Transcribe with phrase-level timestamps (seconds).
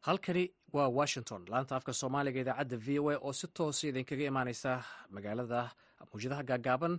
[0.00, 1.44] Halkani waa washington.
[1.52, 4.72] Laanta afka soomaaliga idaacadda v o a oo si toosa idinkaga imaaneysa
[5.14, 5.60] magaalada
[6.12, 6.94] mawjadaha gaagaaban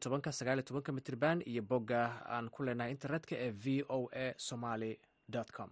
[0.00, 2.00] tobanka mitrban iyo bogga
[2.34, 4.92] aan ku leenahay internetka ee v o a somaly
[5.56, 5.70] com.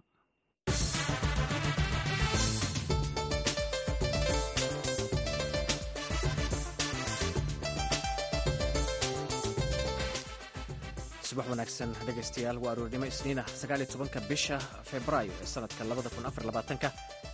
[11.29, 14.57] Subax wanaagsan dhegaystayaal waa aroornimo isniina sagaalitobanka bisha
[14.91, 16.87] februaayo ee sanadka labada kun afar labaatanka.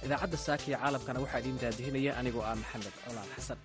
[0.05, 3.60] Idaacadda saaka iyo caalamkana waxaa idiin daadihinaya anigoo ah maxamed colaan xasan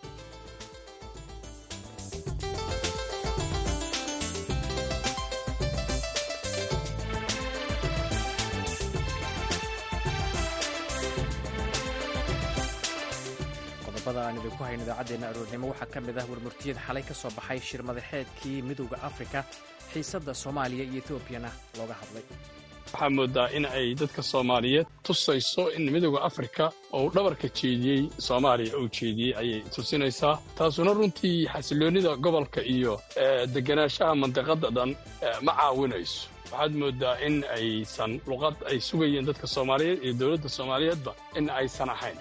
[14.00, 15.66] qodobada aan idinku hayn idaacaddeenna aroornimo.
[15.72, 19.44] Waxaa ka mid ah warmurtiyad xalay ka soo baxay shir madaxeedkii midowda afrika
[19.92, 22.24] xiisadda soomaaliya iyo etoobiyana looga hadlay.
[22.92, 26.64] Waxaa moodaa in ay dadka soomaaliyeed tusayso in midowda afrika
[26.96, 30.34] uu dhabarka jeediyey soomaaliya uu jeediyey ayay tusinaysaa.
[30.58, 33.00] Taasuna runtii xasiloonnida gobolka iyo
[33.54, 34.90] deganaanshaha mandiqadda dhan
[35.46, 36.28] ma caawinayso.
[36.52, 42.18] Waxaad mooddaa in aysan luqad ay sugayeen dadka soomaaliyeed iyo dowladda soomaaliyeedba in aysan ahayn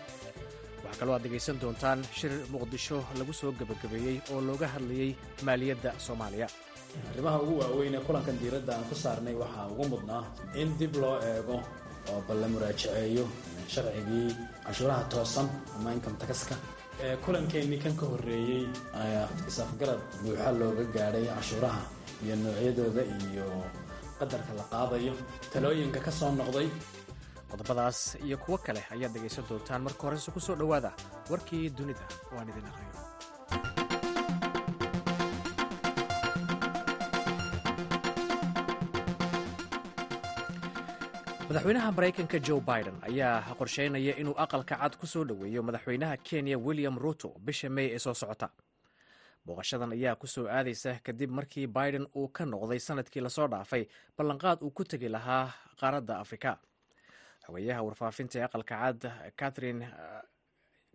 [0.89, 5.11] waxaa kaloo aad dhegaysan doontaan shir muqdisho lagu soo gebagabeeyey oo looga hadlayey
[5.47, 6.47] maaliyadda soomaaliya.
[7.11, 10.23] Arrimaha ugu waaweyn ee kulankan diiradda aan ku saarnay waxaa ugu mudnaa
[10.61, 11.57] in dib loo eego
[12.11, 13.25] oo bal la muraajaceeyo
[13.73, 14.29] sharcigii
[14.65, 16.55] canshuuraha toosan ama income taxka.
[17.03, 18.63] Ee kulankeenii kan ka horreeyey
[19.03, 21.81] ayaa isafgarad buuxa looga gaadhay canshuuraha
[22.25, 23.45] iyo noocyadooda iyo
[24.19, 25.13] qadarka la qaadayo.
[25.53, 26.67] Talooyinka ka soo noqday
[27.51, 30.91] qodobadaas iyo kuwo kale ayaad dhegaysan doontaan marka horese ku soo dhowaada
[31.31, 32.03] warkii dunida.
[32.35, 32.89] Waan idin aqriyo.
[41.49, 46.97] Madaxweynaha maraykanka joe biden ayaa qorsheynaya inuu aqalka cad ku soo dhoweeyo madaxweynaha kenya william
[47.03, 48.49] ruto bisha mey ee soo socota.
[49.45, 53.87] Booqashadan ayaa ku soo aadaysa kadib markii biden uu ka noqday sannadkii la soo dhaafay
[54.17, 56.57] ballanqaad uu ku tegi lahaa qaaradda afrika
[57.49, 59.01] xogeyaha warfaafinta ee aqalka cad
[59.41, 59.85] catherine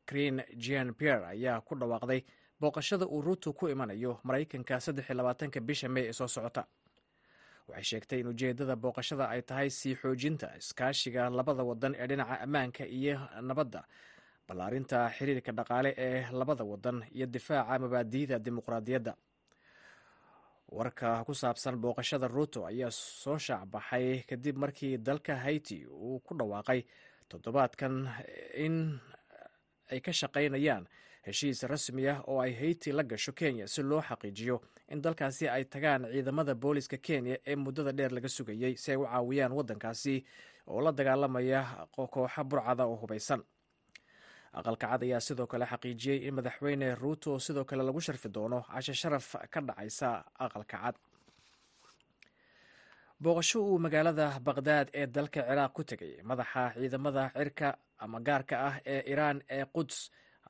[0.06, 2.20] creen jean pierre ayaa ku dhawaaqday
[2.60, 6.64] booqashada uu ruto ku imanayo maraykanka saddexiyolabaatanka bisha mey ee soo socota.
[7.68, 12.84] Waxay sheegtay in ujeeddada booqashada ay tahay sii xoojinta iskaashiga labada wadan ee dhinaca ammaanka
[12.98, 13.16] iyo
[13.48, 13.80] nabadda
[14.48, 19.12] ballaarinta xiriirka dhaqaale ee labada wadan iyo difaaca mabaadi'da dimuqraadiyadda
[20.68, 26.84] warka ku saabsan booqashada ruto ayaa soo shaacbaxay kadib markii dalka haiti uu ku dhawaaqay
[27.28, 28.08] toddobaadkan
[28.56, 28.98] in
[29.90, 30.86] ay ka shaqaynayaan
[31.26, 35.64] heshiis rasmi ah oo ay haiti la gasho kenya si loo xaqiijiyo in dalkaasi ay
[35.64, 40.24] tagaan ciidamada booliska kenya ee muddada dheer laga sugayey si ay u caawiyaan waddankaasi
[40.66, 43.42] oo la dagaalamaya kooxa burcada oo hubaysan
[44.58, 48.94] aqalka cad ayaa sidoo kale xaqiijiyey in madaxweyne ruuto sidoo kale lagu sharfi doono cashe
[49.00, 50.08] sharaf ka dhacaysa
[50.44, 50.96] aqalka cad.
[53.22, 57.68] Booqasho uu magaalada baqhdaad ee dalka ciraaq ku tegay madaxa ciidamada cirka
[58.04, 59.96] ama gaarka ah ee iraan ee quds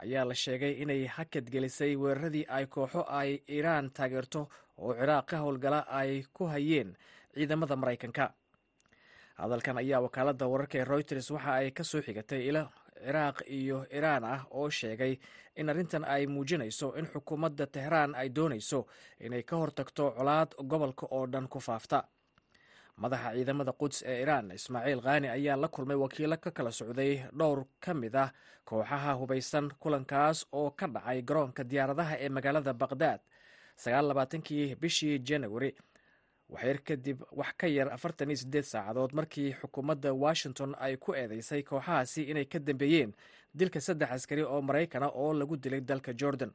[0.03, 4.41] ayaa la sheegay inay hakad gelisay weeraradii ay kooxo ay iiraan taageerto
[4.85, 6.97] oo ciraaq ka howlgala ay ku hayeen
[7.35, 8.27] ciidamada maraykanka.
[9.41, 12.41] Hadalkan ayaa wakaaladda wararka ee reuters waxa ay ka soo xigatay
[13.07, 15.19] ciraaq iyo iraan ah oo sheegay
[15.57, 18.87] in arrintan ay muujinayso in xukuumadda tehraan ay doonayso
[19.21, 22.05] inay ka hortagto colaad gobolka oo dhan ku faafta.
[22.97, 27.65] Madaxa ciidamada quds ee iraan ismaaciil khani ayaa la kulmay wakiilo ka kala socday dhowr
[27.85, 28.31] ka mid ah
[28.65, 33.21] kooxaha hubaysan kulankaas oo ka dhacay garoonka diyaaradaha ee magaalada baqhdaad
[33.85, 35.71] sagaallabaatankii bishii janawari
[36.49, 41.63] waxyar kadib wax ka yar afartan iyo siddeed saacadood markii xukuumadda washington ay ku eedeysay
[41.63, 43.13] kooxahaasi inay ka dambeeyeen
[43.55, 46.53] dilka saddex askari oo maraykana oo lagu dilay dalka jordan.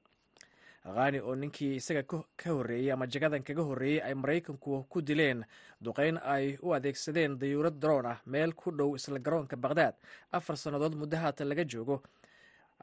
[0.83, 2.03] Khani oo ninkii isaga
[2.37, 5.43] ka horreeyey ama jagadan kaga horreeyey ay maraykanku ku dileen
[5.81, 9.95] duqeyn ay u adeegsadeen dayuurad daroon ah meel ku dhow isla garoonka baqhdaad
[10.31, 12.01] afar sannadood muddo haatan laga joogo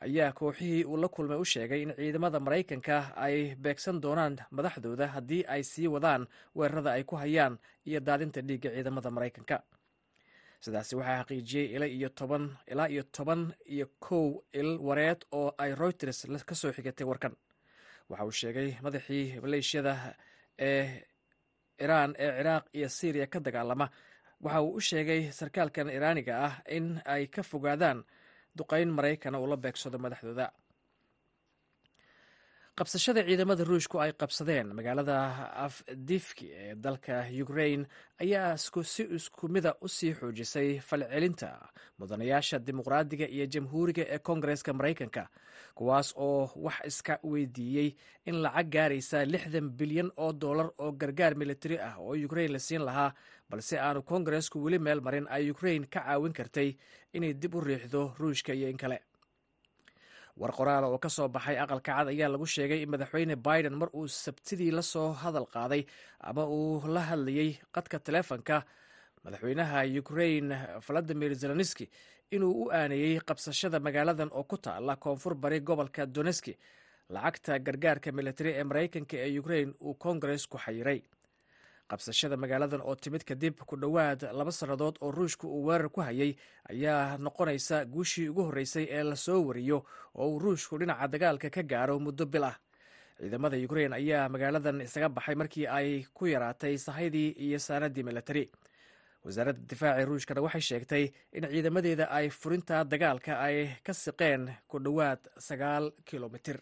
[0.04, 5.44] ayaa kooxihii uu la kulmay u sheegay in ciidamada maraykanka ay beegsan doonaan madaxdooda haddii
[5.48, 6.26] ay sii wadaan
[6.56, 9.62] weerarada ay ku hayaan iyo daadinta dhiigga ciidamada maraykanka.
[10.60, 11.66] Sidaasi waxaa xaqiijiyey
[12.70, 17.34] ilaa iyo toban iyo kow il wareed oo ay reuters ka soo xigatay warkan.
[18.08, 20.14] Waxa uu sheegay madaxii maleeshiyada
[20.58, 21.02] ee
[21.84, 23.86] iraan ee ciraaq iyo syriya ka dagaalama.
[24.40, 28.04] Waxa uu u sheegay sarkaalkan iraaniga ah in ay ka fogaadaan
[28.58, 30.46] duqayn maraykana uu beegsado madaxdooda
[32.78, 35.16] qabsashada ciidamada ruushku ay qabsadeen magaalada
[35.66, 37.86] afdifki ee dalka ukrain
[38.24, 38.56] ayaa
[38.92, 41.50] si isku mida u sii xoojisay falcelinta
[41.98, 45.24] mudanayaasha dimuqraadiga iyo jamhuuriga ee koongareska maraykanka
[45.78, 47.88] kuwaas oo wax iska weydiiyey
[48.28, 52.84] in lacag gaaraysa lixdan bilyan oo dollar oo gargaar militari ah oo ukrain la siin
[52.88, 53.14] lahaa
[53.50, 56.76] balse aanu koongaresku weli meel marin ay ukrain ka caawin kartay
[57.16, 58.98] inay dib u riixdo ruushka iyo in kale
[60.40, 63.88] war qoraal oo ka soo baxay aqalka cad ayaa lagu sheegay in madaxweyne biden mar
[63.98, 65.82] uu sabtidii la soo hadal qaaday
[66.28, 68.56] ama uu la hadlayey qadka telefonka
[69.24, 70.48] madaxweynaha ukrain
[70.86, 71.86] valadimir zelenski
[72.34, 76.52] inuu u aaneeyey qabsashada magaaladan oo ku taala koonfur bari gobolka doneski
[77.14, 81.00] lacagta gargaarka militari ee maraykanka ee ukrain uu koongaresku xayiray
[81.90, 86.36] qabsashada magaaladan oo timid kadib ku dhowaad laba sannadood oo ruushka uu weerar ku hayay
[86.70, 89.78] ayaa noqonaysa guushii ugu horreysay ee la soo wariyo
[90.14, 92.56] oo uu ruushku dhinaca dagaalka ka gaaro muddo bil ah.
[93.16, 98.44] Ciidamada ukrain ayaa magaaladan isaga baxay markii ay ku yaraatay sahaydii iyo saanadii militari
[99.24, 105.18] wasaaradda difaaci ruushkana waxay sheegtay in ciidamadeeda ay furinta dagaalka ay ka siqeen ku dhowaad
[105.48, 106.58] sagaal kilomitir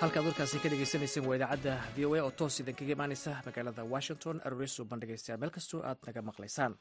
[0.00, 4.40] halkaad warkaasi ka dhegeysanayseen waa idaacadda v o a oo toos idinkaga imaaneysa magaalada washington
[4.46, 6.72] aroreso bandhegeystayaal meel kastoo aad naga maqlaysaan.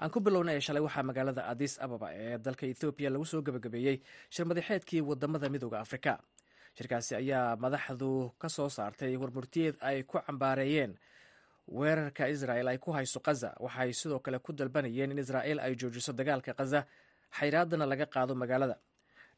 [0.00, 3.96] Aan ku bilowna ee shalay waxaa magaalada adis ababa ee dalka ethoobiya lagu soo gebagabeeyey
[4.30, 6.18] shir madaxeedkii waddamada midooda afrika.
[6.78, 10.96] Shirkaasi ayaa madaxdu ka soo saartay warmurtiyeed ay ku cambaareeyeen
[11.68, 16.12] weerarka israel ay ku hayso khaza waxay sidoo kale ku dalbanayeen in israel ay joojiso
[16.12, 16.86] dagaalka khaza
[17.38, 18.76] xayraadana laga qaado magaalada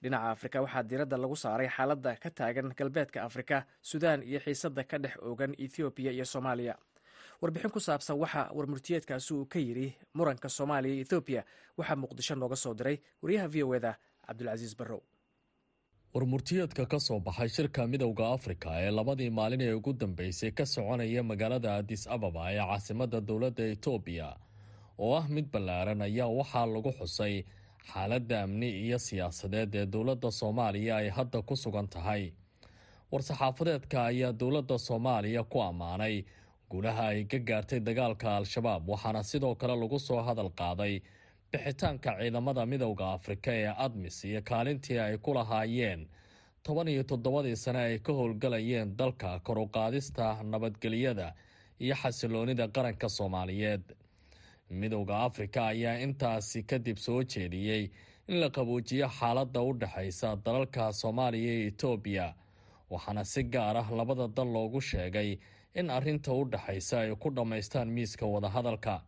[0.05, 3.57] dhinaca afrika waxaa diiradda lagu saaray xaaladda ka taagan galbeedka afrika
[3.91, 6.75] sudan iyo xiisadda ka dhex oogan ethoobiya iyo soomaaliya.
[7.43, 11.43] Warbixin ku saabsan waxa warmurtiyeedkaasi uu ka yidhi muranka soomaaliya iyo ethoobiya
[11.79, 12.97] waxaa muqdisho nooga soo diray.
[13.23, 13.93] Wariyaha v o eda
[14.27, 15.01] cabdulcasiis barrow.
[16.15, 21.23] Warmurtiyeedka ka soo baxay shirka midowda afrika ee labadii maalin ee ugu dambeysay ka soconaya
[21.31, 24.29] magaalada adis ababa ee caasimadda dowladda etoobiya
[25.05, 27.35] oo ah mid ballaaran ayaa waxaa lagu xusay
[27.93, 32.33] xaaladda amni iyo siyaasadeed ee dowladda soomaaliya ay hadda ku sugan tahay.
[33.13, 36.25] War-saxaafadeedka ayaa dowladda soomaaliya ku ammaanay.
[36.71, 40.95] Guulaha ay ka gaartay dagaalka al-shabaab waxaana sidoo kale lagu soo hadal qaaday
[41.53, 46.09] bixitaanka ciidamada midowda afrika ee admis iyo kaalintii ay ku lahaayeen.
[46.65, 51.35] Toban iyo toddobadii sane ay ka howlgalayeen dalka kor u qaadista nabadgelyada
[51.81, 53.83] iyo xasiloonida qaranka soomaaliyeed
[54.71, 57.91] midowda afrika ayaa intaasi kadib soo jeediyey
[58.29, 62.35] in la qaboojiyo xaaladda u dhexaysa dalalka soomaaliya iyo etoobiya
[62.91, 65.39] waxaana si gaar ah labada dal loogu sheegay
[65.75, 69.03] in arrinta u dhexaysa ay ku dhammaystaan miiska wadahadalka.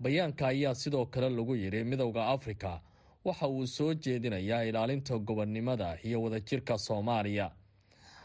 [0.00, 2.80] Bayaanka ayaa sidoo kale lagu yidhi midowda afrika
[3.24, 7.50] waxa uu soo jeedinayaa ilaalinta gobonnimada iyo wadajirka soomaaliya.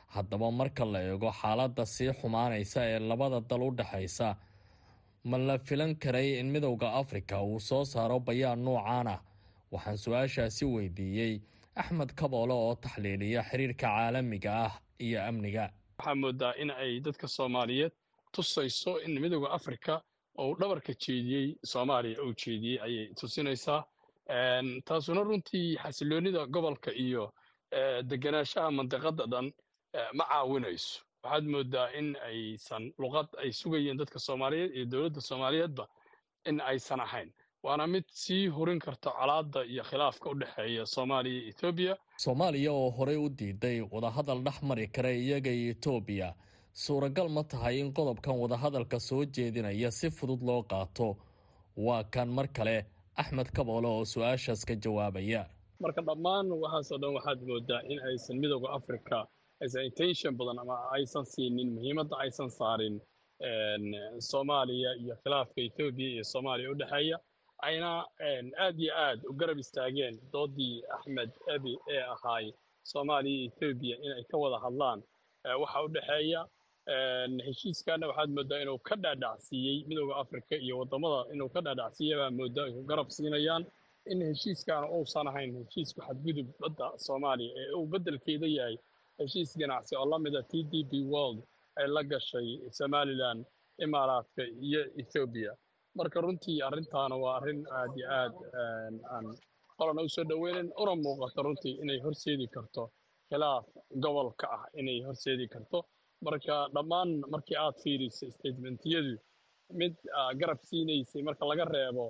[0.07, 4.35] Haddaba marka la eego xaaladda sii xumaanaysa ee labada dal u dhexaysa
[5.25, 9.19] ma la filan karay in midowda afrika uu soo saaro bayaan noocaan ah
[9.71, 11.41] waxaan su'aashaasi weydiiyey.
[11.75, 15.71] Axmed kaboole oo taxliiliya xiriirka caalamiga ah iyo amniga.
[15.99, 17.91] Waxaa moodaa in ay dadka soomaaliyeed
[18.33, 20.01] tusayso in midowda afrika
[20.39, 23.81] uu dhabarka jeediyey soomaaliya uu jeediyey ayay tusinaysaa.
[24.85, 27.31] Taasuna runtii xasiloonnida gobolka iyo
[28.09, 29.47] deganaanshaha mandiqadda dhan
[30.17, 35.87] ma caawinayso waxaad moodaa in aysan luqad ay sugayeen dadka soomaaliyeed iyo dowladda soomaaliyeedba
[36.49, 37.29] in aysan ahayn.
[37.63, 42.89] Waana mid sii hurin karta colaadda iyo khilaafka u dhexeeya soomaaliya iyo etoobiya soomaaliya oo
[42.91, 46.33] horey u diiday wadahadal dhex mari kara iyaga iyo etoobiya
[46.73, 51.17] suuragal ma tahay in qodobkan wadahadalka soo jeedinaya si fudud loo qaato.
[51.77, 55.45] Waa kan mar kale axmed kaboole oo su'aashaas ka jawaabaya.
[55.79, 59.25] Marka dhammaan waxaasoo dhan waxaad moodaa in aysan midowda africa
[59.89, 62.95] intention badan ama aysan siinin muhiimadda aysan saarin
[64.29, 67.17] soomaaliya iyo khilaafka etoobiya iyo soomaaliya u dhexeeya
[67.67, 67.89] ayna
[68.65, 72.45] aad iyo aad u garab istaageen doodii axmed abi ee ahaay
[72.91, 74.99] soomaaliya iyo etoobiya inay ka wada hadlaan
[75.61, 76.41] waxa u dhexeeya
[77.47, 82.65] heshiiskaana waxaad moodaa inuu ka dhaadhacsiiyey midowda africa iyo waddamada inuu ka dhaadhacsiiya baa moodaa
[82.67, 83.63] ay ku garab siinayaan
[84.11, 88.77] in heshiiskaana uusan ahayn heshiisku xadgudub badda soomaaliya ee uu beddelkeeda yahay
[89.19, 91.39] heshiis ganacsi oo la mida t d b world
[91.79, 92.47] ay la gashay
[92.79, 93.39] somalilan
[93.85, 95.53] imaaraadka iyo ethoobiya
[95.99, 98.33] marka runtii arrintaana waa arrin aad iyo aad
[99.15, 99.25] aan
[99.77, 102.83] qolana u soo dhoweynan una muuqato runtii inay horseedi karto
[103.29, 103.65] khilaaf
[104.05, 105.79] gobolka ah inay horseedi karto.
[106.27, 109.13] Marka dhammaan markii aad fiiriso statementiyadu
[109.79, 109.95] mid
[110.41, 112.05] garab siinaysay marka laga reebo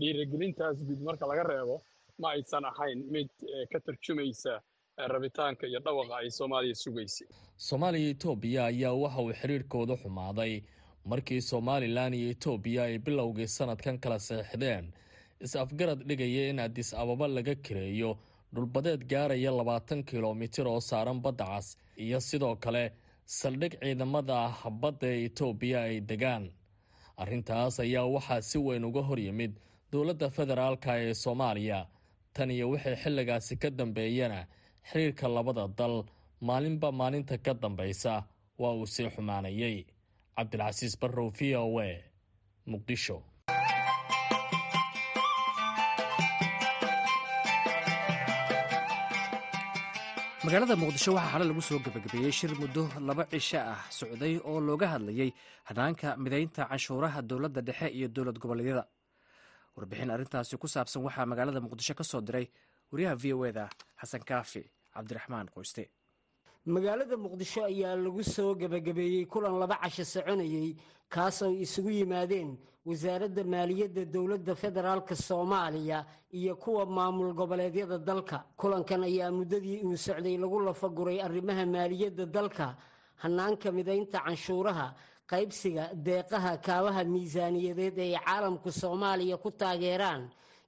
[0.00, 1.76] dhiirigelintaas guud marka laga reebo
[2.22, 3.30] ma aysan ahayn mid
[3.72, 4.54] ka tarjumaysa
[5.14, 10.62] rabitaanka iyo dhawaqa ay soomaaliya sugaysay soomaaliya etoobiya ayaa waxa uu xidhiirhkooda xumaaday.
[11.10, 14.92] Markii somalilan iyo etoobiya ay bilowgii sanadkan kala seexdeen
[15.40, 18.18] is-afgarad dhigaya in adis ababa laga kireeyo
[18.54, 22.92] dhulbadeed gaaraya labaatan kilomitir oo saaran badda cas iyo sidoo kale
[23.24, 24.38] saldhig ciidamada
[24.82, 26.50] badda ee etoobiya ay degaan.
[27.16, 29.52] Arrintaas ayaa waxaa si weyn uga hor yimid
[29.92, 31.86] dowladda federaalka ee soomaaliya.
[32.34, 34.46] Tan iyo wixii xilligaasi ka dambeeyana
[34.90, 35.94] xiriirka labada dal
[36.48, 38.12] maalinba maalinta ka dambaysa
[38.60, 39.76] waa uu sii xumaanayay.
[40.36, 41.88] Cabdilcasiis barrow v o a
[42.70, 43.16] muqdisho.
[50.44, 54.86] Magaalada muqdisho waxaa xale lagu soo gebagabeeyey shir muddo laba cisho ah socday oo looga
[54.94, 55.30] hadlayey
[55.68, 58.84] hanaanka midaynta canshuuraha dowladda dhexe iyo dowlad goboleedyada.
[59.76, 62.46] Warbixin arrintaasi ku saabsan waxaa magaalada muqdisho ka soo diray
[62.92, 63.64] wariyaha v o eda
[64.00, 64.62] xasan kaafi
[64.98, 65.84] cabdiraxmaan qoyste.
[66.74, 70.76] Magaalada muqdisho ayaa lagu soo gebagabeeyey kulan laba casho soconayey
[71.08, 72.50] kaas oo isugu yimaadeen
[72.88, 76.04] wasaaradda maaliyadda dowladda federaalk soomaaliya
[76.38, 78.44] iyo kuwa maamul goboleedyada dalka.
[78.60, 82.76] Kulankan ayaa muddadii uu socday lagu lafaguray arrimaha maaliyadda dalka
[83.22, 84.86] hanaanka midaynta canshuuraha
[85.30, 90.22] qaybsiga deeqaha kaabaha miisaaniyadeed ee ay caalamku soomaaliya ku taageeraan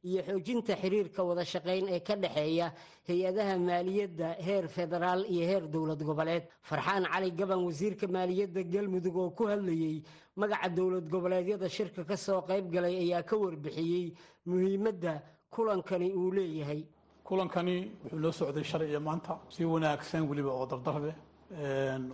[0.08, 2.66] iyo xoojinta xiriirka wada shaqayn ee ka dhexeeya
[3.08, 6.44] hay'adaha maaliyadda heer federaal iyo heer dowlad goboleed.
[6.68, 10.02] Farxaan cali gaban wasiirka maaliyadda galmudug oo ku hadlayey
[10.40, 14.06] magaca dowlad goboleedyada shirka ka soo qayb galay ayaa ka warbixiyey
[14.46, 15.12] muhiimadda
[15.54, 16.82] kulankani uu leeyahay.
[17.28, 21.16] Kulankani wuxuu noo socday shalay iyo maanta si wanaagsan weliba oo dardar leh.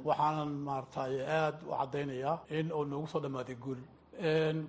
[0.09, 3.79] Waxaanan maaragtay aada u caddaynayaa in uu noogu soo dhammaaday guul.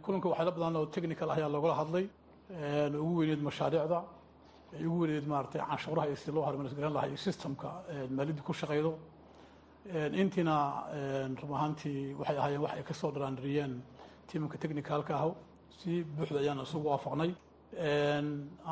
[0.03, 2.05] Kulanka waxyaala badan oo technical ayaa loogala hadlay
[2.49, 3.99] ugu weyneed mashaariicda
[4.87, 7.69] ugu weyneed maaragtay canshuuraha si loo harmanisgaran lahaa iyo systemka
[8.17, 8.91] maaliyadda ku shaqaydo
[10.21, 10.55] intiina
[11.41, 13.73] run ahaantii waxay ahaayeen wax ay ka soo dharaandariyeen
[14.63, 15.31] technicalka ah
[15.79, 17.31] si buuxda ayaan isugu waafaqnay.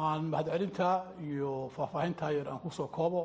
[0.04, 0.90] Aan mahadcelinta
[1.30, 3.22] iyo faahfaahinta yar aan ku soo koobo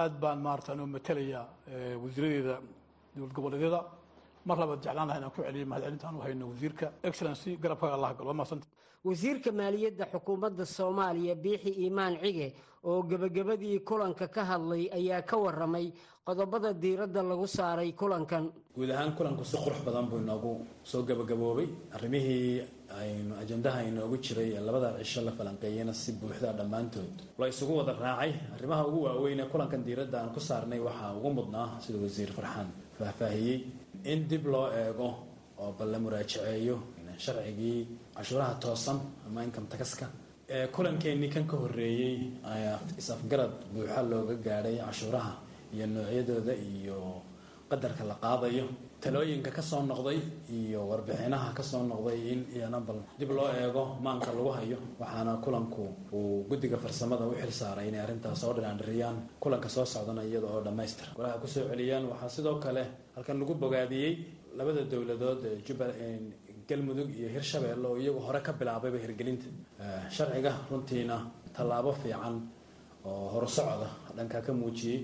[0.00, 1.40] aad baan maarata anoo matalaya
[2.02, 2.54] wasiiradeeda
[3.14, 3.80] dowlad goboleedyada.
[4.48, 6.86] Mar labaad jeclaan laha inaan ku celiyo mahadcelinta aan hayno wasiirka.
[7.08, 8.71] Excellency garabkaaga allah galo waa
[9.04, 12.54] wasiirka maaliyadda xukuumadda soomaaliya biixi iimaan cige
[12.84, 15.92] oo gebagabadii kulanka ka hadlay ayaa ka waramay
[16.26, 18.52] qodobada diiradda lagu saaray kulankan.
[18.74, 20.52] Guud ahaan kulanku si qurux badan buu inoogu
[20.84, 22.62] soo gebagaboobay arrimihii
[23.00, 27.10] aynu ajandaha inoogu jiray ee labada cisho la falanqeeyena si buuxda dhammaantood.
[27.38, 28.32] La isugu wada raacay.
[28.54, 32.68] Arrimaha ugu waaweyn ee kulankan diiradda aan ku saarnay waxaa ugu mudnaa sida wasiir farxaan
[32.98, 33.58] faahfaahiyey.
[34.04, 35.08] In dib loo eego
[35.58, 36.76] oo bal la muraajaceeyo
[37.24, 37.80] sharcigii
[38.16, 40.06] cashuuraha toosan ama income taxka.
[40.54, 42.16] Ee kulankeenii kan ka horreeyey
[42.54, 45.32] ayaa is-afgarad buuxa looga gaadhay cashuuraha
[45.74, 46.98] iyo noocyadooda iyo
[47.70, 48.66] qadarka la qaadayo
[49.02, 50.18] talooyinka ka soo noqday
[50.58, 55.32] iyo warbixinaha ka soo noqday in iyana bal dib loo eego maanka lagu hayo waxaana
[55.44, 60.46] kulanku uu guddiga farsamada u xil saaray inay arrintaas soo dhinaandhiriyaan kulanka soo socdana iyada
[60.52, 61.06] oo dhammaystir.
[61.16, 62.82] Golaha ku soo celiyaan waxaa sidoo kale
[63.16, 64.12] halkan lagu bogaadiyey
[64.58, 65.40] labada dowladood
[66.72, 69.48] galmudug iyo hirshabeelle oo iyagu hore ka bilaabayba hirgelinta
[70.16, 71.16] sharciga runtiina
[71.56, 72.36] tallaabo fiican
[73.10, 75.00] oo horusocda dhankaa ka muujiyey.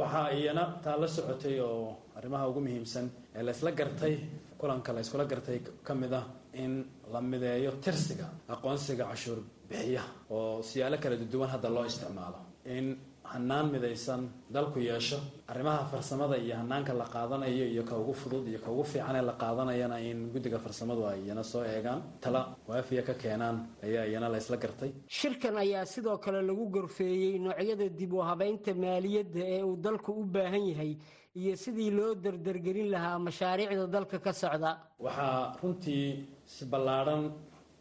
[0.00, 4.14] Waxaa iyana taa la socotay oo arrimaha ugu muhiimsan ee laysla gartay
[4.60, 6.24] kulanka la yskula gartay ka mid ah
[6.62, 6.72] in
[7.12, 12.38] la mideeyo tirsiga aqoonsiga cashuur bixiya oo siyaalo kala duwan hadda loo isticmaalo.
[12.76, 12.86] In
[13.24, 18.58] hanaan midaysan dalku yeesho arrimaha farsamada iyo hanaanka la qaadanayo iyo ka ugu fudud iyo
[18.58, 22.02] ka ugu fiican ee la qaadanayana in guddiga farsamadu ay iyana soo eegaan.
[22.20, 24.90] Tala waafiya ka keenaan ayaa iyana la ysla gartay.
[25.08, 30.24] Shirkan ayaa sidoo kale lagu gorfeeyey noocyada dib u habaynta maaliyadda ee uu dalku u
[30.24, 30.92] baahan yahay
[31.40, 34.70] iyo sidii loo dardargelin lahaa mashaariicda dalka ka socda.
[34.98, 37.22] Waxaa runtii si ballaadhan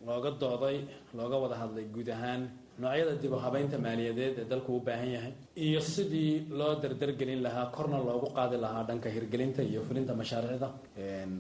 [0.08, 0.77] looga dooday
[1.17, 2.41] looga wada hadlay guud ahaan
[2.81, 5.33] noocyada dib u habaynta maaliyadeed ee dalku u baahan yahay
[5.65, 10.69] iyo sidii loo dardargelin lahaa korna loogu qaadi lahaa dhanka hirgelinta iyo fulinta mashaariicda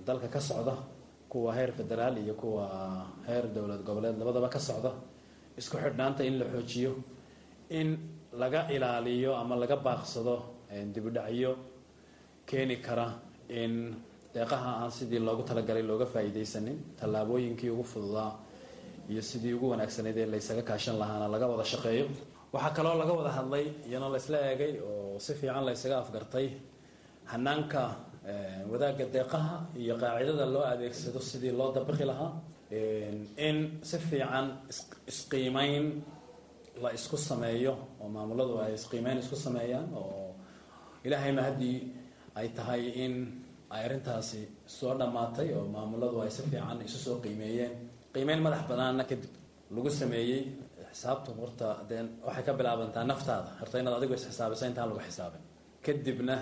[0.07, 0.73] dalka ka socda
[1.31, 2.65] kuwa heer federaal iyo kuwa
[3.27, 4.91] heer dowlad goboleed labadaba ka socda
[5.59, 6.91] isku xidhnaanta in la xoojiyo
[7.79, 7.87] in
[8.41, 10.35] laga ilaaliyo ama laga baaqsado
[10.93, 11.51] dibudhacyo
[12.49, 13.07] keeni kara
[13.61, 13.73] in
[14.33, 18.31] deeqaha aan sidii loogu talagalay looga faa'iidaysanin tallaabooyinkii ugu fududaa
[19.11, 22.05] iyo sidii ugu wanaagsanayd ee laysaga kaashan lahaana laga wada shaqeeyo.
[22.53, 26.47] Waxaa kaloo laga wada hadlay iyana laysla eegay oo si fiican laysaga afgartay
[27.31, 27.81] hanaanka
[28.71, 32.31] wadaagga deeqaha iyo qaacidada loo adeegsado sidii loo dabaqi lahaa.
[33.47, 33.57] In
[33.89, 34.45] si fiican
[35.11, 35.85] isqiimeyn
[36.83, 40.35] la isku sameeyo oo maamuladu ay isqiimeyn isku sameeyaan oo
[41.05, 41.77] ilaahayma haddii
[42.39, 43.13] ay tahay in
[43.73, 44.41] ay arrintaasi
[44.77, 47.73] soo dhammaatay oo maamuladu ay si fiican isu soo qiimeeyeen
[48.13, 49.31] qiimeyn madax banaanna kadib
[49.75, 50.41] lagu sameeyey
[50.91, 53.49] xisaabtu horta dee waxay ka bilaabantaa naftaada.
[53.59, 55.41] Horta inaad adigu isxisaabisa intaan lagu xisaabin.
[55.85, 56.35] Kadibna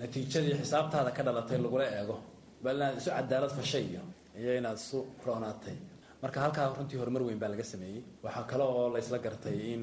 [0.00, 2.16] natiijadii xisaabtaada ka dhalatay lagula eego.
[2.64, 4.02] Bal inaad isu cadaalad fashay iyo
[4.40, 5.76] iyo inaad isu roonaatay
[6.22, 8.00] marka halkaa runtii horumar weyn baa laga sameeyey.
[8.24, 9.82] Waxaa kale oo laysla gartay in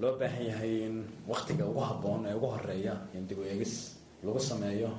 [0.00, 0.94] loo baahan yahay in
[1.32, 3.74] wakhtiga ugu habboon ee ugu horreeya in dib u eegis
[4.26, 4.90] lagu sameeyo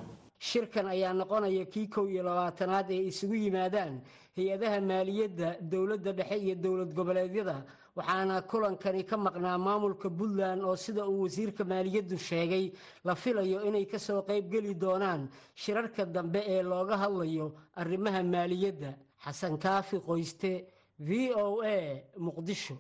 [0.50, 3.94] shirkan ayaa noqonaya kii kow iyo labaatanaad ee isugu yimaadaan
[4.38, 7.58] hay'adaha maaliyadda dowladda dhexe iyo dowlad goboleedyada.
[7.98, 12.66] Waxaana kulankani ka maqnaa maamulka puntland oo sida uu wasiirka maaliyaddu sheegay
[13.08, 15.22] la filayo inay ka soo qaybgeli doonaan
[15.56, 17.48] shirarka dambe ee looga hadlayo
[17.82, 18.92] arrimaha maaliyadda.
[19.24, 20.52] Xasan kaafi qoyste
[21.00, 22.76] v o a muqdisho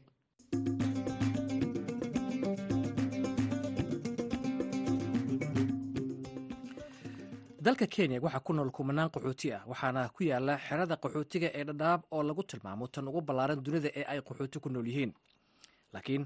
[7.65, 12.01] dalka kenya waxaa ku nool kumanaan qaxooti ah waxaana ku yaalla xerada qaxootiga ee dhadhaab
[12.12, 15.12] oo lagu tilmaamo tan ugu ballaaran dunida ee ay qaxooti ku nool yihiin.
[15.93, 16.24] Laakiin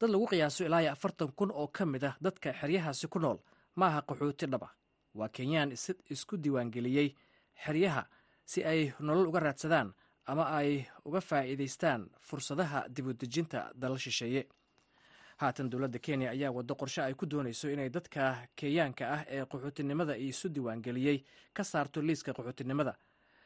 [0.00, 3.38] dad lagu qiyaaso ilaa iyo afartan kun oo ka mid ah dadka xeryahaasi ku nool
[3.74, 4.68] maaha qaxooti dhaba
[5.14, 5.72] waa kenyaan
[6.14, 7.08] isku diiwaangeliyey
[7.64, 8.02] xeryaha
[8.44, 9.88] si ay nolol uga raadsadaan
[10.26, 14.46] ama ay uga faa'iidaystaan fursadaha dibudejinta dalal shisheeye
[15.36, 20.16] haatan dowladda kenya ayaa waddo qorshe ay ku doonayso inay dadka kenyaanka ah ee qaxootinimada
[20.16, 22.96] isu diiwaangeliyey ka saarto liiska qaxootinimada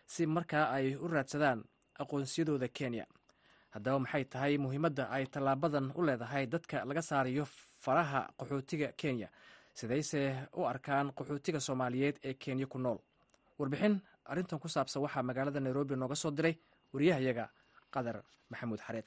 [0.06, 1.64] si markaa ay u raadsadaan
[1.98, 3.06] aqoonsiyadooda kenya.
[3.70, 7.44] Haddaba maxay tahay muhiimadda ay tallaabadan u leedahay dadka laga saarayo
[7.84, 9.28] faraha qaxootiga kenya
[9.74, 12.98] sidayse u arkaan qaxootiga soomaaliyeed ee kenya ku nool?
[13.58, 16.54] Warbixin arrintan ku saabsan waxaa magaalada nairobi nooga soo diray
[16.92, 17.50] wariyahayaga
[17.90, 19.06] qadar maxamuud xareed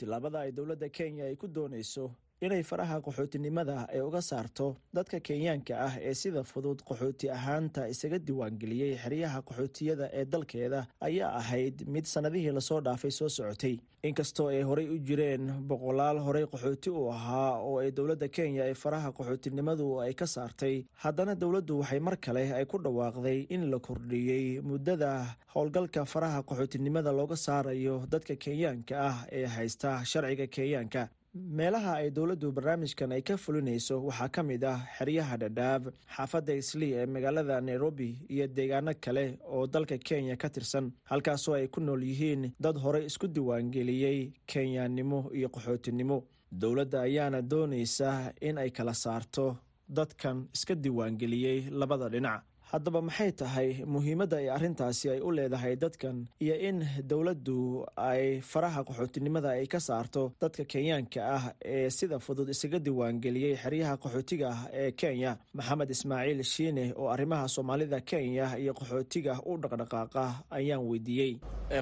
[0.00, 2.04] tillaabada ay dowladda kenya ay ku doonayso
[2.40, 8.18] inay faraha qaxootinimada ay uga saarto dadka kenyaanka ah ee sida fudud qaxooti ahaanta isaga
[8.18, 13.76] diiwaangeliyey xeryaha qaxootiyada ee dalkeeda ayaa ahayd mid sannadihii la soo dhaafay soo socotay.
[14.08, 18.74] Inkastoo ay horey u jireen boqolaal horey qaxooti u ahaa oo ay dowladda kenya ee
[18.84, 23.78] faraha qaxootinimadu ay ka saartay haddana dowladdu waxay mar kale ay ku dhawaaqday in la
[23.78, 25.10] kordhiyey muddada
[25.54, 31.02] howlgalka faraha qaxootinimada looga saarayo dadka kenyaanka ah ee haysta sharciga kenyaanka
[31.34, 35.82] meelaha ay dowladdu barnaamijkan ay ka fulinayso waxaa ka mid ah xeryaha dhadhaab
[36.16, 41.68] xaafadda islii ee magaalada nairobi iyo deegaano kale oo dalka kenya ka tirsan halkaasoo ay
[41.68, 46.24] ku nool yihiin dad horey isku diiwaangeliyey kenyaannimo iyo qaxootinimo.
[46.52, 49.56] Dowladda ayaana doonaysa in ay kala saarto
[49.88, 56.16] dadkan iska diiwaangeliyey labada dhinac haddaba maxay tahay muhiimadda ay arrintaasi ay u leedahay dadkan
[56.44, 56.78] iyo in
[57.10, 63.54] dowladdu ay faraha qaxootinimada ay ka saarto dadka kenyaanka ah ee sida fudud isaga diiwaangeliyey
[63.62, 65.32] xeryaha qaxootiga ah ee kenya?
[65.58, 70.24] Maxamed ismaaciil shiine oo arrimaha soomaalida kenya iyo qaxootiga u dhaqdhaqaaqa
[70.58, 71.32] ayaan weydiiyey.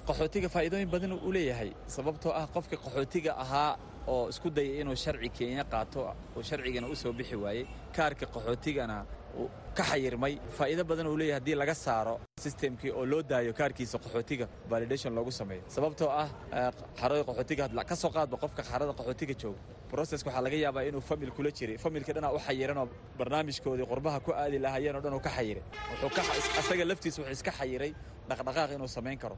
[0.09, 3.77] Qaxootiga faa'iidooyin badan uu leeyahay sababtoo ah qofka qaxootiga ahaa
[4.12, 6.01] oo isku dayay inuu sharci kenya qaato
[6.37, 7.64] oo sharcigana u soo bixi waayey.
[7.97, 8.97] Kaarka qaxootigana
[9.77, 10.35] ka xayirmay.
[10.57, 15.31] Faa'iido badan uu leeyahay haddii laga saaro sistemkii oo loo daayo kaarkiisa qaxootiga validation loogu
[15.40, 15.62] sameeyo.
[15.75, 16.29] Sababtoo ah
[17.01, 19.59] xarada qaxootiga ka soo qaadba qofka xarada qaxootiga jooga.
[19.90, 22.87] Broceska waxaa laga yaabaa inuu famil kula jiray familka dhanaa u xayiranoo
[23.18, 25.62] barnaamijkoodii qurbaha ku aadi lahaayeen oo dhan uu ka xayiray
[26.61, 27.90] asaga laftiisa wuxuu iska xayiray
[28.29, 29.37] dhaqdhaqaaq inuu samayn karo.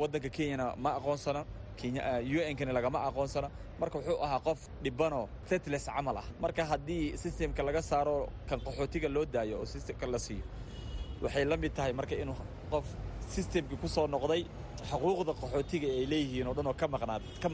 [0.00, 1.42] Waddanka kenyana ma aqoonsano
[1.88, 3.48] unkana lagama aqoonsano.
[3.80, 6.24] Marka wuxuu ahaa qof dhibanoo tetles camal ah.
[6.42, 10.44] Marka haddii sistemka laga saaro kan qaxootiga loo daayo oo sistemka la siiyo
[11.22, 12.36] waxay la mid tahay marka inuu
[12.72, 12.84] qof
[13.34, 14.42] sistemkii ku soo noqday
[14.90, 16.86] xuquuqda qaxootiga ay leeyihiin oo dhan oo ka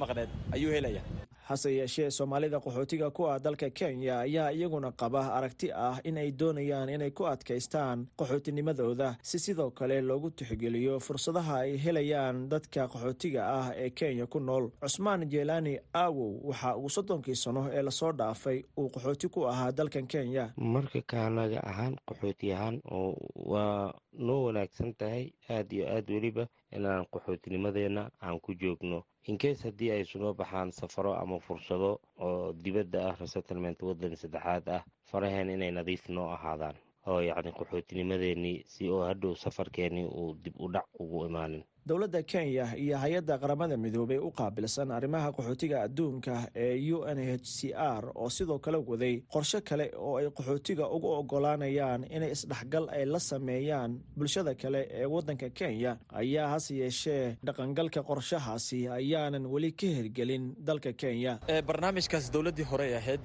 [0.00, 1.02] maqneed ayuu helaya
[1.48, 6.30] hase yeeshee soomaalida qaxootiga ku ah dalka kenya ayaa iyaguna qaba aragti ah in ay
[6.40, 13.42] doonayaan inay ku adkaystaan qaxootinimadooda si sidoo kale loogu tixgeliyo fursadaha ay helayaan dadka qaxootiga
[13.58, 14.70] ah ee kenya ku nool.
[14.82, 19.72] Cusmaan jeelaani aawow waxa uu soddonkii sano ee la soo dhaafay uu qaxooti ku ahaa
[19.72, 20.50] dalkan kenya.
[20.56, 23.14] Marka kaanaga ahaan qaxooti ahaan oo
[23.52, 29.90] waa noo wanaagsan tahay aad iyo aad weliba inaan qaxootinimadeena aan ku joogno inkeys haddii
[29.90, 31.90] ay sunoo baxaan safaro ama fursado
[32.26, 36.76] oo dibadda ah resettlement waddan saddexaad ah faraheen inay nadiif noo ahaadaan
[37.10, 42.74] oo yacni qaxootinimadeenii si oo hadhow safarkeenii uu dib u dhac ugu imaanin dowladda kenya
[42.76, 48.10] iyo hay'adda qaramada midoobey u qaabilsan arrimaha qaxootiga adduunka ee u n h c r
[48.14, 53.20] oo sidoo kale waday qorshe kale oo ay qaxootiga ugu ogolaanayaan inay isdhexgal ay la
[53.30, 55.92] sameeyaan bulshada kale ee waddanka kenya.
[56.10, 61.38] Ayaa hase yeeshee dhaqangalka qorshahaasi ayaanan weli ka hirgelin dalka kenya.
[61.68, 63.22] Barnaamijkaas dowladdii horey ahayd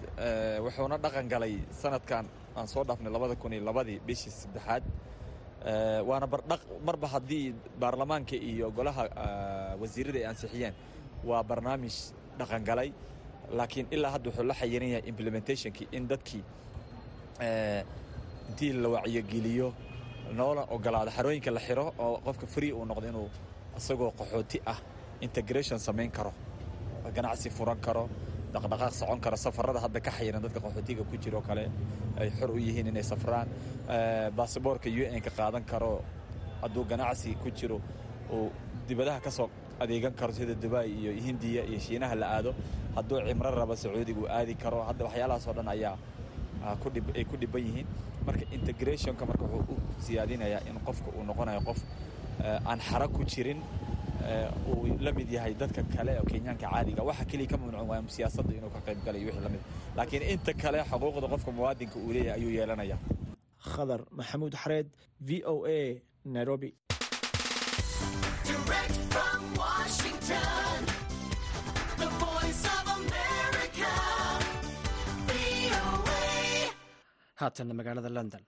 [0.65, 4.83] wuxuuna dhaqan galay sanadkan aan soo dhaafnay labada kun iyo labadii bishii saddexaad
[6.09, 6.27] waana
[6.87, 9.03] marba haddii baarlamaanka iyo golaha
[9.81, 10.73] wasiirada ay ansixiyeen
[11.29, 11.93] waa barnaamij
[12.39, 12.89] dhaqangalay
[13.57, 16.43] laakiin ilaa hadda wuxuu la xayiran yahay implementationkii in dadkii
[18.49, 19.73] intii la wacyogeliyo
[20.37, 23.29] noola ogolaado xarooyinka la xiro oo qofka free uu noqdo inuu
[23.77, 24.77] isagoo qaxooti ah
[25.21, 26.31] integration samayn karo
[27.15, 28.09] ganacsi furan karo
[28.53, 29.79] dhaqdhaqaaq socon karo safarada.
[29.79, 31.69] Hadda ka xayiran dadka qaxootiga ku jiroo kale
[32.19, 33.47] ay xor u yihiin inay safraan.
[34.35, 36.01] Basaboorka u n ka qaadan karo
[36.61, 37.81] hadduu ganacsi ku jiro
[38.31, 38.51] uu
[38.87, 42.51] dibadaha ka soo adeegan karo sida dubai iyo hindiya iyo shiinaha la aado
[42.95, 44.83] hadduu cimro raba sacuudiga uu aadi karo.
[44.83, 45.97] Hadda waxyaalahaasoo dhan ayaa
[47.15, 47.87] ay ku dhiban yihiin.
[48.25, 51.79] Marka integrationka marka wuxuu u siyaadinayaa in qofka uu noqonayo qof
[52.69, 53.57] aan xara ku jirin
[54.71, 58.51] uu la mid yahay dadka kale oo kenyaanka caadiga waxa keliya ka mamnuucan waa siyaasadda
[58.59, 59.61] inuu ka qayb galayo wixii la mid
[59.97, 62.97] laakiin inta kale xuquuqda qofka muwaadinka uu leeyahay ayuu yeelanaya.
[63.71, 64.87] Khadar maxamuud xareed
[65.27, 65.79] v o a
[66.35, 66.69] nairobi.
[77.41, 78.41] Haatana magaalada london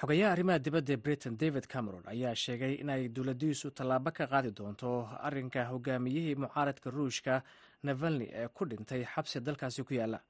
[0.00, 4.90] xogayaha arrimaha dibadda ee britain david cameron ayaa sheegay inay dowladiisu tallaabo ka qaadi doonto
[5.28, 7.34] arinka hogaamiyihii mucaaradka ruushka
[7.86, 10.20] navalni ee ku dhintay xabsi dalkaasi ku yaalla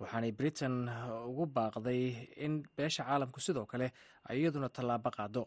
[0.00, 0.74] waxaanay britain
[1.30, 2.00] ugu baaqday
[2.46, 3.86] in beesha caalamku sidoo kale
[4.28, 5.42] ay iyaduna tallaabo qaado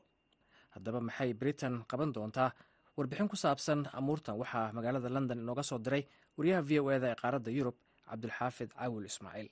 [0.76, 2.52] haddaba maxay britain qaban doontaa?
[2.98, 6.04] Warbixin ku saabsan amuurtan waxaa magaalada london inooga soo diray.
[6.38, 7.76] Wariyaha v o eda ee qaaradda yurub
[8.10, 9.50] cabdulxaafid caawil ismaaciil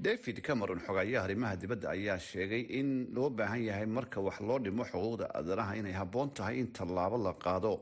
[0.00, 4.84] david cameron xogayaha arrimaha dibadda ayaa sheegay in loo baahan yahay marka wax loo dhimo
[4.84, 7.72] xuquuqda aadanaha inay habboon tahay in tallaabo la qaado.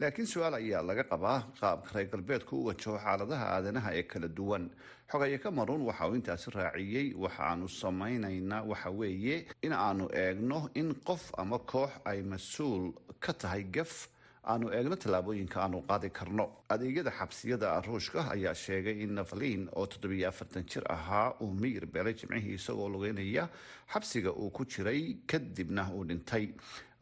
[0.00, 4.70] Laakiin su'aal ayaa laga qabaa qaabka reer galbeedku u wajaho xaaladaha aadanaha ee kala duwan.
[5.12, 10.94] Xogaye cameron waxa uu intaasi raaciyey waxa aanu samaynaynaa waxa weeye in aanu eegno in
[11.08, 14.08] qof ama koox ay mas'uul ka tahay gaf
[14.44, 16.44] aanu eegno tallaabooyinka aanu qaadi karno.
[16.68, 22.14] Adeegyada xabsiyada ruushka ayaa sheegay in navalin oo toddobiyo afartan jir ahaa uu miyir beelay
[22.14, 23.48] jimcihii isagoo lugeynaya
[23.92, 26.48] xabsiga uu ku jiray kadibna uu dhintay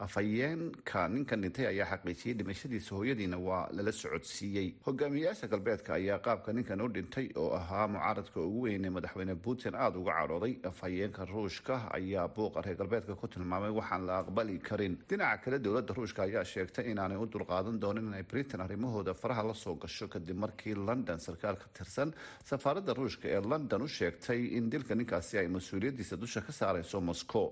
[0.04, 4.68] afhayeenka ninkan dhintay ayaa xaqiijiyey dhimashadiisa hooyadiina waa lala socodsiiyey.
[4.86, 9.74] Hogaamiyayaasha galbeedka ayaa qaabka ninkan u dhintay oo ahaa mucaaradka ugu weyn ee madaxweyne putin.
[9.74, 14.94] Aada uga cadhooday afhayeenka ruushka ayaa buuqa reer galbeedka ku tilmaamay waxaan la aqbali karin.
[15.08, 19.54] Dhinaca kale dowladda ruushka ayaa sheegtay inaanay u dulqaadan doonin inay britain arrimahooda faraha la
[19.54, 22.14] soo gasho kadib markii london sarkaal ka tirsan.
[22.44, 27.46] Safaaradda ruushka ee london u sheegtay in dilka ninkaasi ay mas'uuliyaddiisa dusha ka saareyso moscow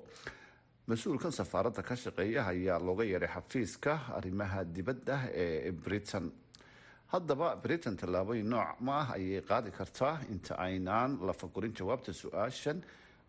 [0.90, 6.31] mas'uulkan safaaradda ka shaqeeya ayaa looga yeeray xafiiska arrimaha dibadda ee britain.
[7.12, 12.79] Haddaba britain tallaabooyin nooc ma ah ayay qaadi kartaa inta aynaan la fagurin jawaabta su'aashan.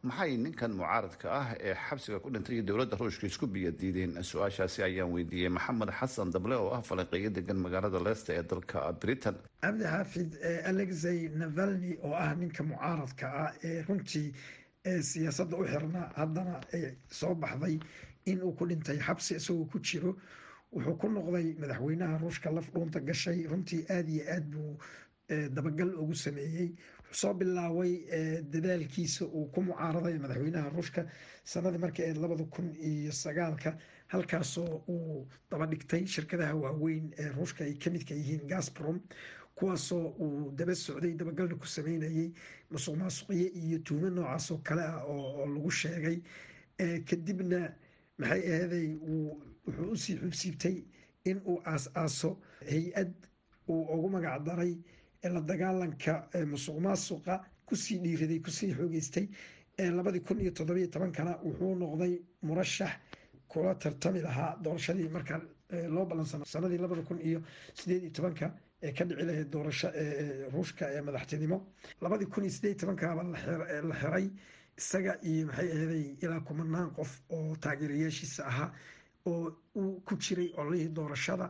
[0.04, 5.10] Maxay ninkan mucaaradka ah ee xabsiga ku dhintay iyo dowladda ruushka isku biyadiideen su'aashaasi ayaan
[5.16, 9.36] weydiiyey maxamed xasan dable oo ah falanqeeyo degan magaalada leesta ee dalka britain.
[9.66, 10.30] Cabdi xaafid
[10.70, 14.30] alexey navalni oo ah ninka mucaaradka ah ee runtii
[14.90, 16.84] ee siyaasadda u xirna haddana ay
[17.20, 17.76] soo baxday
[18.32, 20.12] in uu ku dhintay xabsi isagoo ku jiro.
[20.74, 23.48] Wuxuu ku noqday madaxweynaha ruushka laf dhuunta gashay.
[23.52, 24.78] Runtii aada iyo aad buu
[25.56, 26.70] dabagal ugu sameeyey.
[27.08, 27.94] Wuxuu soo bilaabay
[28.54, 31.06] dadaalkiisa uu ku mucaaraday madaxweynaha ruushka
[31.44, 37.64] sanadii markii ayd labada kun iyo sagaalka halkaasoo uu daba dhigtay shirkadaha waaweyn ee ruushka
[37.64, 39.00] ay ka midka yihiin gasbrom
[39.58, 42.30] kuwaasoo uu daba socday dabagalna ku sameynayay
[42.72, 46.18] musuq maasuqyo iyo tuumo noocaas oo kale ah oo lagu sheegay.
[47.10, 47.74] Kadibna
[48.20, 48.88] maxay ahaday
[49.66, 50.76] wuxuu u sii xubsiibtay
[51.26, 52.38] in uu aas-aaso
[52.70, 53.14] hay'ad
[53.68, 54.74] uu ugu magac daray
[55.24, 59.28] la dagaalanka musuq maasuqa ku sii dhiiraday ku sii xoogeystay.
[59.78, 62.92] Labadii kun iyo toddobiyo tobankana wuxuu noqday murashax
[63.48, 65.42] kula tartami lahaa doorashadii markaa
[65.90, 67.42] loo ballansano sanadii labada kun iyo
[67.74, 69.90] sideed iyo tobanka ee ka dhici lahayd doorasho
[70.54, 71.58] ruushka ee madaxtinimo.
[72.02, 73.24] Labadii kun iyo sideed tobankaaba
[73.90, 74.28] la xiray.
[74.78, 78.70] Isaga iyo maxay ahaday ilaa kumanaan qof oo taageerayaashiisa ahaa
[79.26, 81.48] oo uu ku jiray ololihii doorashada.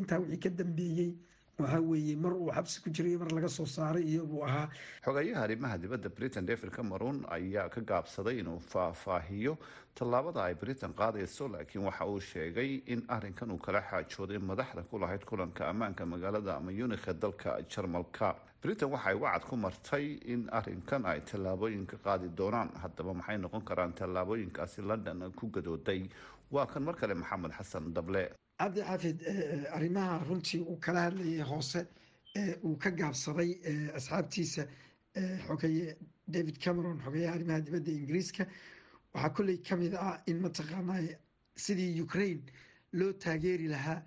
[0.00, 1.10] Intaa wixii ka dambeeyey
[1.58, 4.68] waxa weeye mar uu xabsi ku jiray mar laga soo saaray iyo buu ahaa.
[5.04, 9.56] Xogeeyaha arrimaha dibadda britain david cameron ayaa ka gaabsaday inuu faahfaahiyo
[9.94, 14.98] tallaabada ay britain qaadayso laakiin waxa uu sheegay in arinkan uu kala xaajooday madaxda ku
[14.98, 18.36] lahayd kulanka ammaanka magaalada munich ee dalka jarmalka.
[18.62, 22.68] Britain waxay wacad ku martay in arinkan ay tallaabooyinka qaadi doonaan.
[22.82, 26.04] Haddaba maxay noqon karaan tallaabooyinkaasi london ku gadooday?
[26.52, 29.18] Waa kan mar kale maxamed xasan dable cabdi xaafid
[29.76, 31.80] arrimaha runtii uu kala hadlayay hoose
[32.64, 33.50] uu ka gaabsaday
[33.98, 34.66] asxaabtiisa
[35.46, 35.96] xogeeye
[36.28, 38.46] david cameron xogeeyaha arrimaha dibadda ingiriiska.
[39.14, 41.02] Waxaa kolley ka mid ah in mataqaanaa
[41.56, 42.42] sidii ukraine
[42.92, 44.02] loo taageeri lahaa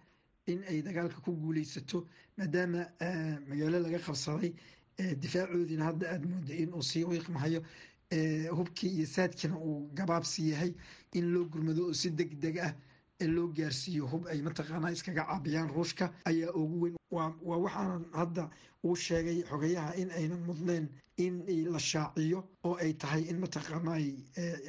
[0.48, 2.08] in ay dagaalka ku guuleysato
[2.38, 2.82] maadaama
[3.50, 4.54] magaalo laga qabsaday
[5.22, 7.62] difaacoodiina hadda aada mooda in uu sii wiiqmahayo.
[8.58, 10.74] Hubkii iyo saadkiina uu gabaabsi yahay
[11.14, 12.74] in loo gurmado oo si deg deg ah
[13.28, 16.96] loo gaarsiiyo hub ay mataqaanaa iskaga caabiyaan ruushka ayaa ugu weyn.
[17.12, 17.34] Waa
[17.66, 18.50] waxaanan hadda
[18.86, 20.86] uu sheegay xogayaha in aynan mudneen
[21.18, 21.34] in
[21.74, 23.98] la shaaciyo oo ay tahay in mataqaanaa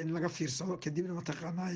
[0.03, 1.71] in laga fiirsado kadibna mataqaanaa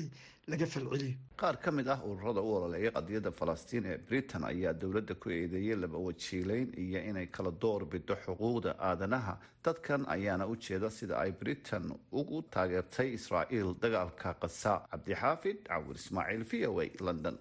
[0.51, 1.15] laga falceliyo.
[1.41, 5.75] Qaar ka mid ah ururada u ololeeya qadiyadda falastiin ee britain ayaa dowladda ku eedeeyay
[5.83, 9.33] laba wajiileyn iyo inay kala door bido xuquuqda aadanaha.
[9.65, 16.43] Dadkan ayaana u jeeda sida ay britain ugu taageertay israa'iil dagaalka qasa cabdixaafid cawir ismaaciil
[16.51, 17.37] v o a london.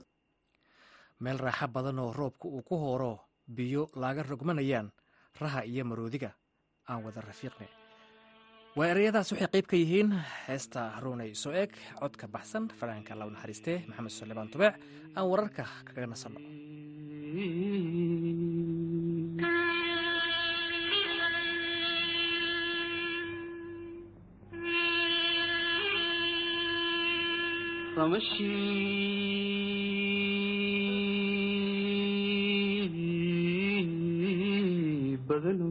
[1.21, 3.13] Meel raaxo badan oo roobka uu ku hooro
[3.47, 4.91] biyo laaga rogmanayaan
[5.41, 6.31] raha iyo maroodiga
[6.89, 7.69] aan wada rafiiqne.
[8.77, 10.11] Waa ereyadaas waxay qayb ka yihiin
[10.47, 14.75] heesta haruunay soo eeg codka baxsan fanaanka law naxariistee maxamed suleybaan tubeec
[15.17, 16.41] aan wararka kaga nasanno
[35.29, 35.67] badalo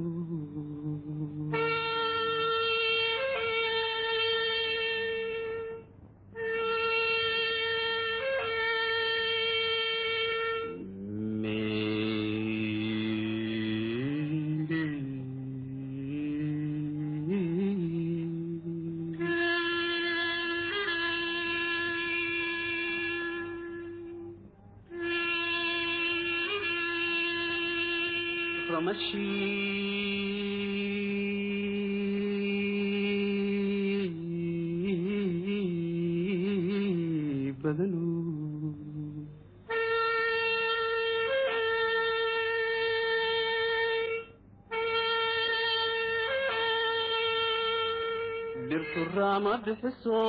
[48.69, 50.19] dhirturaama bixiso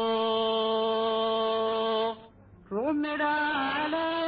[2.71, 4.24] rumidhaa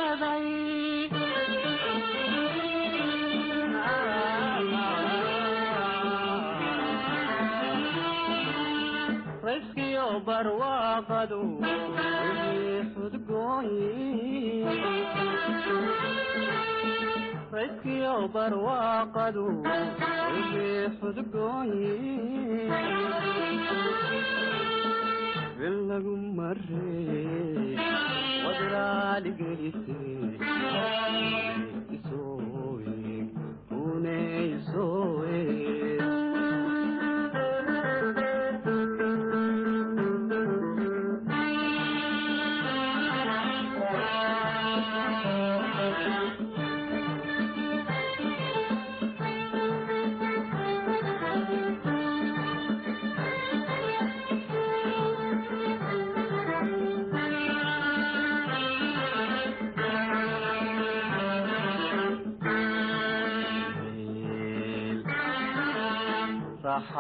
[10.37, 11.41] barwaaqadu
[12.93, 13.85] xudgooyi
[17.55, 19.45] rayskiyo barwaaqadu
[20.99, 21.95] xudgooyi
[25.89, 26.93] lagu mare
[28.45, 29.99] wadraaligelise
[31.97, 33.17] isooye
[33.81, 35.36] uneysoe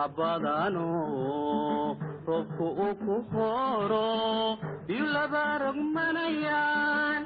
[0.06, 0.86] saxabadano
[2.26, 4.08] roobku uu ku horo
[4.86, 7.22] biyo laba rogmanayaan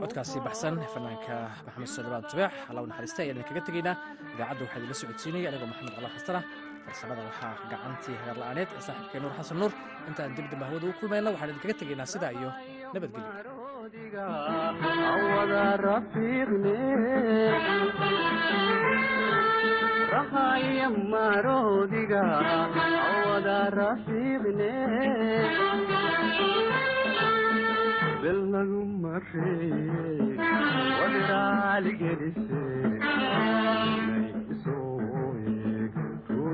[0.00, 1.36] codkaasi baxsan fanaanka
[1.66, 3.96] maxamed suldabaan tubeex allaw naxariista ayaan idinkaga tegaynaa
[4.34, 6.40] idaacadda waxaa idinla socodsiinaya anigoo maxamed cala xastana
[6.86, 9.72] farsamada waxaa gacantii hagar la'aaneed ee saaxiibkee nuur xasan nuur.
[10.08, 12.50] Intaan dib damba hawada u kulmayna waxaan idinkaga tegaynaa sidaa iyo
[12.92, 13.08] awada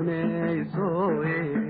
[0.09, 1.68] samaysoe